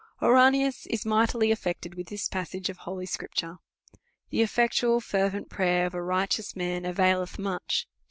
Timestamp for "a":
5.93-6.01